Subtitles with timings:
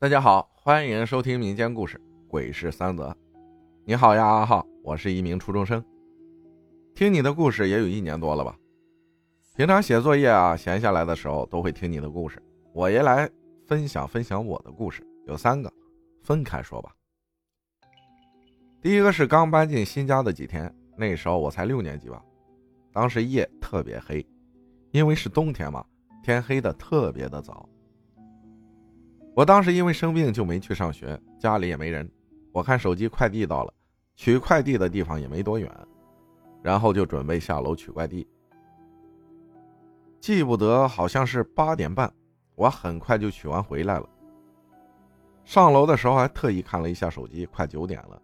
[0.00, 3.08] 大家好，欢迎收听民间故事《鬼事三则》。
[3.84, 5.84] 你好呀，阿浩，我是一名初中生，
[6.94, 8.56] 听你的故事也有一年多了吧？
[9.56, 12.42] 平常写作业啊，闲下来的时候都会听你的故事，
[12.72, 13.28] 我也来
[13.66, 15.70] 分享分享我的故事，有三个，
[16.22, 16.96] 分开说吧。
[18.80, 22.24] 第一个是刚搬进新家的几天，那时候我才六年级吧，
[22.90, 24.26] 当时夜特别黑，
[24.92, 25.84] 因为是冬天嘛，
[26.24, 27.68] 天黑的特别的早。
[29.40, 32.06] 我当时因为生病就没去上学，家里也没人。
[32.52, 33.72] 我看手机快递到了，
[34.14, 35.66] 取快递的地方也没多远，
[36.62, 38.28] 然后就准备下楼取快递。
[40.20, 42.12] 记不得好像是八点半，
[42.54, 44.06] 我很快就取完回来了。
[45.42, 48.20] 上楼的时候还特意看了一下手机，快九点了。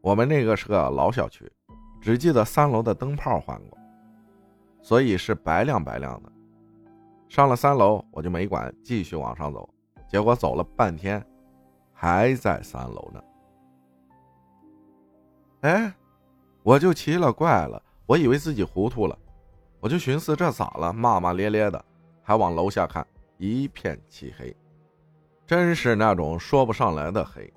[0.00, 1.44] 我们那个是个老小区，
[2.00, 3.76] 只记得三楼的灯泡换过，
[4.80, 6.32] 所以是白亮白亮的。
[7.28, 9.68] 上了三楼，我就没管，继续往上走。
[10.08, 11.24] 结果走了半天，
[11.92, 13.22] 还在三楼呢。
[15.62, 15.92] 哎，
[16.62, 19.18] 我就奇了怪了，我以为自己糊涂了，
[19.80, 20.92] 我就寻思这咋了？
[20.92, 21.84] 骂骂咧咧的，
[22.22, 23.04] 还往楼下看，
[23.38, 24.54] 一片漆黑，
[25.46, 27.52] 真是那种说不上来的黑，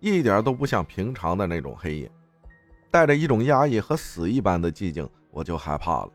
[0.00, 2.10] 一点都不像平常的那种黑夜，
[2.90, 6.10] 带着一种压抑和死一般的寂静，我就害怕了。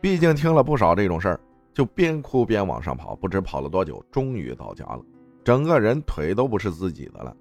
[0.00, 1.40] 毕竟听了不少这种事儿。
[1.76, 5.04] 就边哭边往上跑，不知跑了多久，终于到家了，
[5.44, 7.36] 整个人腿都不是自己的了。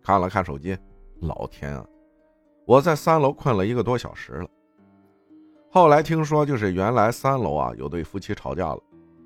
[0.00, 0.78] 看了看手机，
[1.18, 1.84] 老天啊，
[2.64, 4.48] 我在三楼困了一个多小时了。
[5.72, 8.80] 后来听说，就是原来三楼啊有对夫妻吵架了，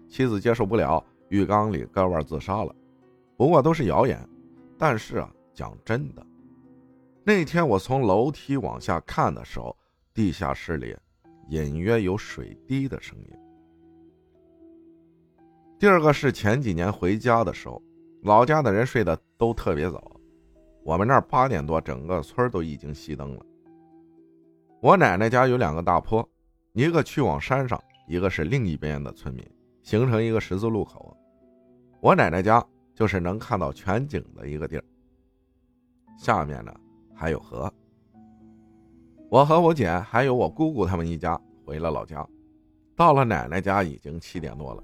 [0.09, 2.75] 妻子接受不了，浴缸里割腕自杀了。
[3.37, 4.19] 不过都是谣言。
[4.79, 6.27] 但是啊，讲真的，
[7.23, 9.77] 那天我从楼梯往下看的时候，
[10.15, 10.97] 地下室里
[11.51, 13.39] 隐约有水滴的声音。
[15.85, 17.83] 第二个是前几年回家的时候，
[18.23, 20.03] 老家的人睡得都特别早，
[20.83, 23.45] 我们那儿八点多，整个村都已经熄灯了。
[24.81, 26.27] 我奶奶家有两个大坡，
[26.73, 27.79] 一个去往山上，
[28.09, 29.47] 一个是另一边的村民，
[29.83, 31.15] 形成一个十字路口。
[32.01, 32.65] 我奶奶家
[32.95, 34.85] 就是能看到全景的一个地儿，
[36.17, 36.75] 下面呢
[37.15, 37.71] 还有河。
[39.29, 42.27] 我和我姐还有我姑姑他们一家回了老家，
[42.97, 44.83] 到了奶奶家已经七点多了。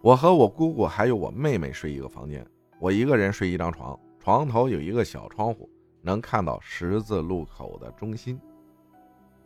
[0.00, 2.46] 我和我姑姑还有我妹妹睡一个房间，
[2.78, 5.68] 我一个人睡一张床，床头有一个小窗户，
[6.00, 8.40] 能看到十字路口的中心。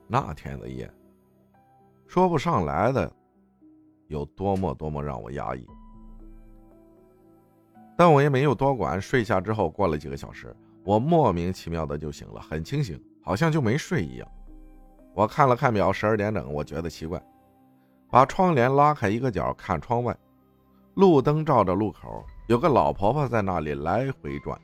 [0.06, 0.92] 那天的夜，
[2.06, 3.10] 说不上来的，
[4.08, 5.66] 有多么多么让我压抑。
[7.96, 10.54] 但我也没有多管，睡下之后过了几个小时，
[10.84, 14.28] 我莫名其妙的就醒了，很清醒，好像就没睡一样。
[15.14, 17.22] 我看了看表，十二点整，我觉得奇怪，
[18.10, 20.14] 把窗帘拉开一个角，看窗外。
[20.94, 24.60] 路灯照着路口，有个老婆婆在那里来回转，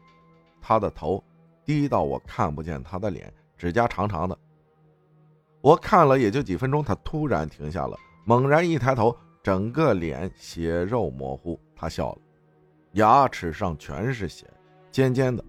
[0.61, 1.23] 她的头
[1.65, 4.37] 低到我看不见她的脸，指甲长长的。
[5.63, 7.97] 我看了也就几分钟，她突然停下了，
[8.27, 11.59] 猛然一抬头，整个脸血肉模糊。
[11.75, 12.19] 她笑了，
[12.93, 14.47] 牙齿上全是血，
[14.91, 15.43] 尖尖的。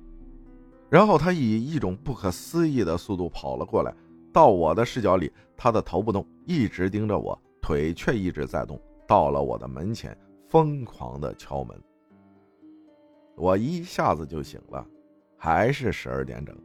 [0.90, 3.94] 然后她以一种不可思议的速度跑了过来，
[4.32, 10.18] 到我的视角里，她的头不动，一直盯着我，腿却一直在动，到了我的门前。
[10.50, 11.80] 疯狂的敲门，
[13.36, 14.84] 我一下子就醒了，
[15.38, 16.58] 还是十二点整，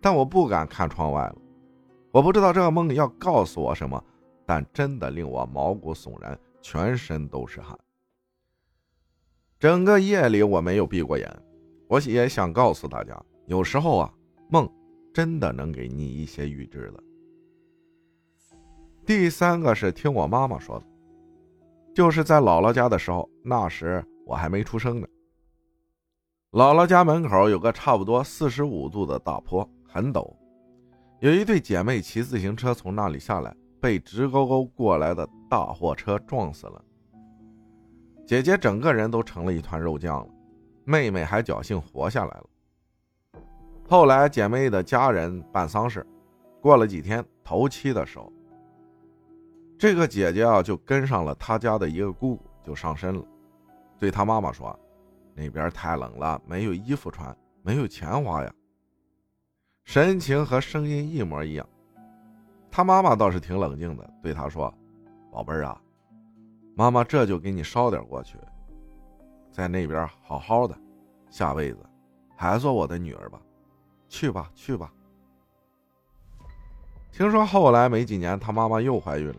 [0.00, 1.36] 但我不敢看窗外了。
[2.12, 4.02] 我不知道这个梦要告诉我什么，
[4.46, 7.76] 但真的令我毛骨悚然，全身都是汗。
[9.58, 11.28] 整个夜里我没有闭过眼，
[11.88, 14.14] 我也想告诉大家，有时候啊，
[14.48, 14.72] 梦
[15.12, 17.02] 真的能给你一些预知的。
[19.04, 20.86] 第三个是听我妈妈说的。
[21.98, 25.08] 就是在姥姥家的时候，那时我还没出生呢。
[26.52, 30.32] 姥姥家门口有个差不多四十五度的大坡，很陡。
[31.18, 36.80] 有一对姐妹骑自行车从那里下来，被直勾勾过来的大货车撞死了。
[38.24, 40.32] 姐姐整个人都成了一团肉酱了，
[40.84, 42.44] 妹妹还侥幸活下来了。
[43.88, 46.06] 后来姐妹的家人办丧事，
[46.60, 48.32] 过了几天头七的时候。
[49.78, 53.24] 这个姐姐啊，就跟上了她家的一个姑姑，就上身了，
[53.96, 54.76] 对她妈妈说
[55.34, 58.52] ：“那边太冷了，没有衣服穿，没有钱花呀。”
[59.84, 61.66] 神情和声音一模一样。
[62.70, 64.72] 她妈妈倒是挺冷静的，对她说
[65.30, 65.80] ：“宝贝儿啊，
[66.74, 68.36] 妈妈这就给你捎点过去，
[69.52, 70.76] 在那边好好的，
[71.30, 71.78] 下辈子
[72.36, 73.40] 还做我的女儿吧，
[74.08, 74.92] 去吧去吧。”
[77.12, 79.36] 听说后来没几年，她妈妈又怀孕了。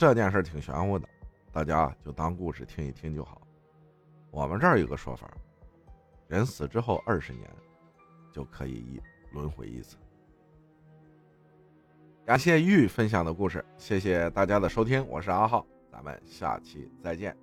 [0.00, 1.06] 这件事挺玄乎的，
[1.52, 3.42] 大家就当故事听一听就好。
[4.30, 5.30] 我们这儿有个说法，
[6.26, 7.46] 人死之后二十年
[8.32, 9.98] 就可以一轮回一次。
[12.24, 17.36] 感谢玉分享的故事，谢谢大家的收听，我是阿浩，咱们下期再见。